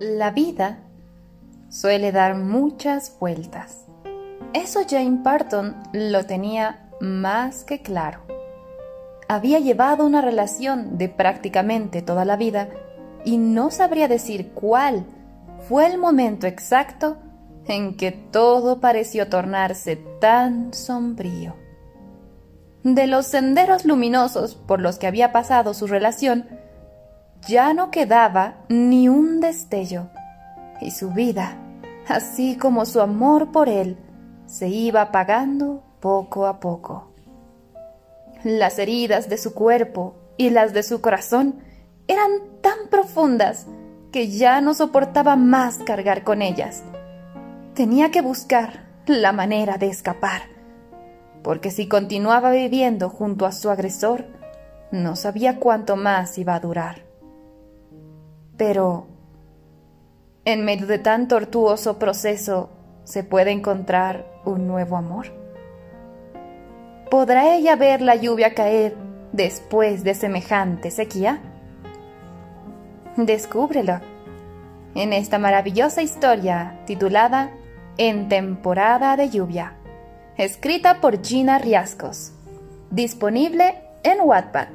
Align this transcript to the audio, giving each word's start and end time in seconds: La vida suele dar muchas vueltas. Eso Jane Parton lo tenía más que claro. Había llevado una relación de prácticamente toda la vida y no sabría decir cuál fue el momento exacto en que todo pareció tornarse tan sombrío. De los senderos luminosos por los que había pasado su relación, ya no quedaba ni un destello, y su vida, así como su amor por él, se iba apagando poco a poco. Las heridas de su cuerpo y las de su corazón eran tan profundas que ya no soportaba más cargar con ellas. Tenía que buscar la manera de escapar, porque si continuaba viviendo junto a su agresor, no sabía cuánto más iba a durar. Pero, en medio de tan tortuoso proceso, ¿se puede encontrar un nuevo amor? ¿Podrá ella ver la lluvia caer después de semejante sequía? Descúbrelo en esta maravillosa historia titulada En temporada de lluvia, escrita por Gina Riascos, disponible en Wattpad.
La 0.00 0.30
vida 0.30 0.78
suele 1.70 2.12
dar 2.12 2.36
muchas 2.36 3.16
vueltas. 3.18 3.84
Eso 4.52 4.82
Jane 4.88 5.22
Parton 5.24 5.74
lo 5.92 6.24
tenía 6.24 6.88
más 7.00 7.64
que 7.64 7.82
claro. 7.82 8.20
Había 9.26 9.58
llevado 9.58 10.06
una 10.06 10.20
relación 10.20 10.98
de 10.98 11.08
prácticamente 11.08 12.00
toda 12.00 12.24
la 12.24 12.36
vida 12.36 12.68
y 13.24 13.38
no 13.38 13.72
sabría 13.72 14.06
decir 14.06 14.52
cuál 14.52 15.04
fue 15.68 15.86
el 15.86 15.98
momento 15.98 16.46
exacto 16.46 17.16
en 17.66 17.96
que 17.96 18.12
todo 18.12 18.78
pareció 18.78 19.28
tornarse 19.28 19.96
tan 20.20 20.72
sombrío. 20.72 21.56
De 22.84 23.08
los 23.08 23.26
senderos 23.26 23.84
luminosos 23.84 24.54
por 24.54 24.80
los 24.80 25.00
que 25.00 25.08
había 25.08 25.32
pasado 25.32 25.74
su 25.74 25.88
relación, 25.88 26.46
ya 27.46 27.72
no 27.72 27.90
quedaba 27.90 28.56
ni 28.68 29.08
un 29.08 29.40
destello, 29.40 30.10
y 30.80 30.90
su 30.90 31.10
vida, 31.10 31.56
así 32.08 32.56
como 32.56 32.84
su 32.84 33.00
amor 33.00 33.52
por 33.52 33.68
él, 33.68 33.98
se 34.46 34.68
iba 34.68 35.02
apagando 35.02 35.82
poco 36.00 36.46
a 36.46 36.60
poco. 36.60 37.12
Las 38.44 38.78
heridas 38.78 39.28
de 39.28 39.36
su 39.36 39.54
cuerpo 39.54 40.14
y 40.36 40.50
las 40.50 40.72
de 40.72 40.82
su 40.82 41.00
corazón 41.00 41.60
eran 42.06 42.30
tan 42.62 42.88
profundas 42.90 43.66
que 44.12 44.28
ya 44.28 44.60
no 44.60 44.74
soportaba 44.74 45.36
más 45.36 45.78
cargar 45.78 46.24
con 46.24 46.40
ellas. 46.40 46.82
Tenía 47.74 48.10
que 48.10 48.22
buscar 48.22 48.86
la 49.06 49.32
manera 49.32 49.76
de 49.76 49.88
escapar, 49.88 50.42
porque 51.42 51.70
si 51.70 51.88
continuaba 51.88 52.50
viviendo 52.50 53.10
junto 53.10 53.46
a 53.46 53.52
su 53.52 53.70
agresor, 53.70 54.26
no 54.90 55.16
sabía 55.16 55.58
cuánto 55.58 55.96
más 55.96 56.38
iba 56.38 56.54
a 56.54 56.60
durar. 56.60 57.07
Pero, 58.58 59.06
en 60.44 60.64
medio 60.64 60.86
de 60.86 60.98
tan 60.98 61.28
tortuoso 61.28 61.98
proceso, 61.98 62.70
¿se 63.04 63.22
puede 63.22 63.52
encontrar 63.52 64.26
un 64.44 64.66
nuevo 64.66 64.96
amor? 64.96 65.28
¿Podrá 67.10 67.54
ella 67.54 67.76
ver 67.76 68.02
la 68.02 68.16
lluvia 68.16 68.54
caer 68.54 68.96
después 69.32 70.04
de 70.04 70.14
semejante 70.14 70.90
sequía? 70.90 71.40
Descúbrelo 73.16 74.00
en 74.94 75.12
esta 75.12 75.38
maravillosa 75.38 76.02
historia 76.02 76.80
titulada 76.84 77.52
En 77.96 78.28
temporada 78.28 79.16
de 79.16 79.30
lluvia, 79.30 79.74
escrita 80.36 81.00
por 81.00 81.24
Gina 81.24 81.58
Riascos, 81.58 82.32
disponible 82.90 83.76
en 84.02 84.18
Wattpad. 84.20 84.68